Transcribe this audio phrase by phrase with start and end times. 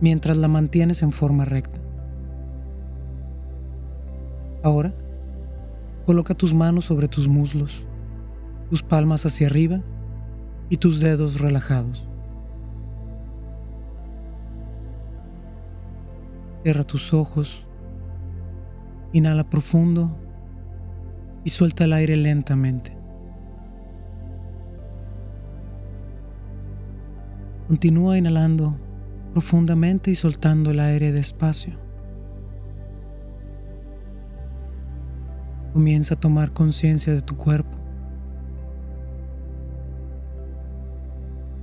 [0.00, 1.80] mientras la mantienes en forma recta.
[4.62, 4.94] Ahora,
[6.04, 7.84] coloca tus manos sobre tus muslos,
[8.70, 9.80] tus palmas hacia arriba
[10.68, 12.08] y tus dedos relajados.
[16.62, 17.66] Cierra tus ojos,
[19.12, 20.16] inhala profundo
[21.44, 22.96] y suelta el aire lentamente.
[27.68, 28.76] Continúa inhalando
[29.36, 31.74] profundamente y soltando el aire despacio.
[35.74, 37.76] Comienza a tomar conciencia de tu cuerpo.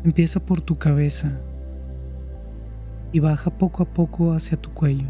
[0.04, 1.42] Empieza por tu cabeza
[3.12, 5.08] y baja poco a poco hacia tu cuello.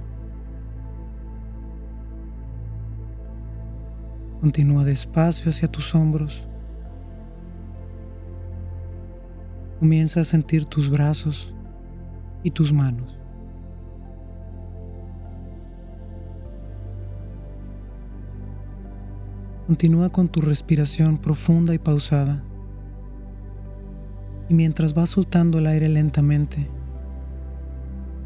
[4.40, 6.48] Continúa despacio hacia tus hombros.
[9.82, 11.54] Comienza a sentir tus brazos
[12.44, 13.18] y tus manos.
[19.68, 22.44] Continúa con tu respiración profunda y pausada.
[24.50, 26.70] Y mientras vas soltando el aire lentamente,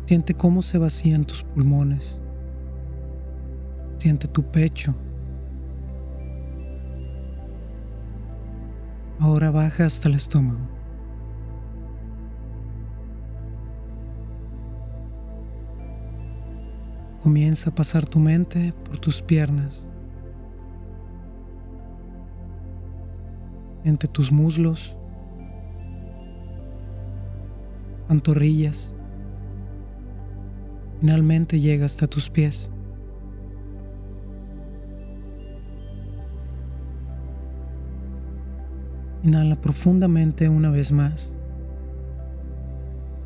[0.05, 2.23] siente cómo se vacían tus pulmones.
[3.99, 4.95] Siente tu pecho.
[9.19, 10.76] Ahora baja hasta el estómago.
[17.27, 19.91] Comienza a pasar tu mente por tus piernas,
[23.83, 24.95] entre tus muslos,
[28.07, 28.95] pantorrillas.
[31.01, 32.71] Finalmente llega hasta tus pies.
[39.21, 41.37] Inhala profundamente una vez más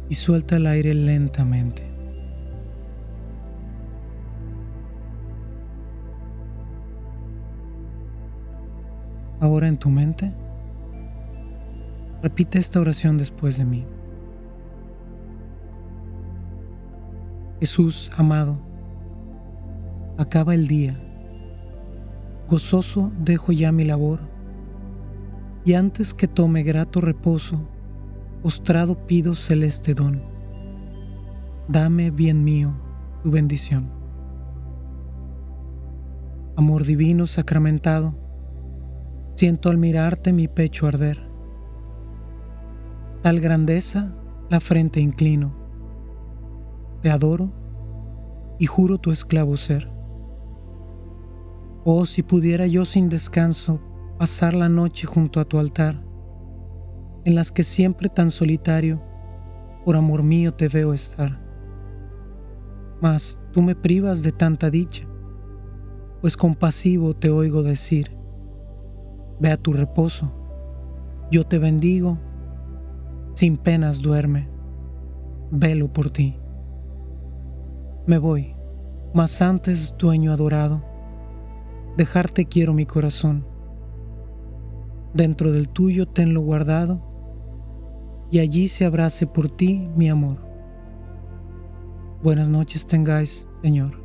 [0.09, 1.91] y suelta el aire lentamente.
[9.41, 10.31] Ahora en tu mente,
[12.21, 13.87] repite esta oración después de mí.
[17.59, 18.59] Jesús amado,
[20.19, 20.95] acaba el día,
[22.47, 24.19] gozoso dejo ya mi labor,
[25.65, 27.67] y antes que tome grato reposo,
[28.43, 30.21] postrado pido celeste don.
[31.67, 32.73] Dame, bien mío,
[33.23, 33.89] tu bendición.
[36.55, 38.20] Amor divino sacramentado,
[39.35, 41.19] Siento al mirarte mi pecho arder.
[43.21, 44.15] Tal grandeza,
[44.49, 45.53] la frente inclino.
[47.01, 47.51] Te adoro
[48.59, 49.89] y juro tu esclavo ser.
[51.83, 53.79] Oh, si pudiera yo sin descanso
[54.19, 56.03] pasar la noche junto a tu altar,
[57.25, 59.01] en las que siempre tan solitario,
[59.83, 61.41] por amor mío te veo estar.
[63.01, 65.07] Mas tú me privas de tanta dicha,
[66.21, 68.20] pues compasivo te oigo decir,
[69.41, 70.31] ve a tu reposo.
[71.31, 72.19] Yo te bendigo,
[73.33, 74.47] sin penas duerme,
[75.49, 76.37] velo por ti.
[78.05, 78.55] Me voy,
[79.13, 80.83] mas antes, dueño adorado,
[81.97, 83.45] dejarte quiero mi corazón.
[85.13, 87.01] Dentro del tuyo tenlo guardado,
[88.29, 90.37] y allí se abrace por ti mi amor.
[92.23, 94.00] Buenas noches tengáis, Señor.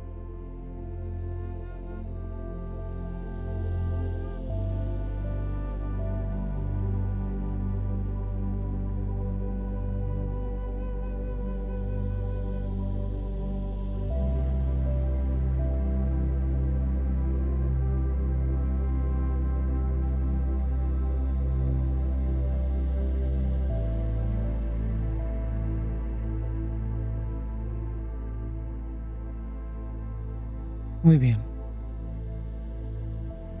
[31.07, 31.37] Muy bien.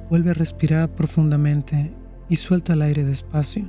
[0.09, 1.93] Vuelve a respirar profundamente
[2.27, 3.63] y suelta el aire despacio,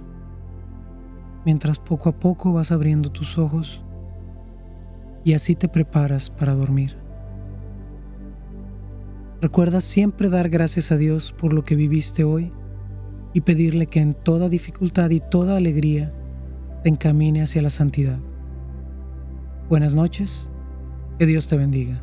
[1.45, 3.85] mientras poco a poco vas abriendo tus ojos
[5.23, 6.97] y así te preparas para dormir.
[9.41, 12.51] Recuerda siempre dar gracias a Dios por lo que viviste hoy
[13.33, 16.13] y pedirle que en toda dificultad y toda alegría
[16.83, 18.19] te encamine hacia la santidad.
[19.69, 20.51] Buenas noches,
[21.17, 22.03] que Dios te bendiga.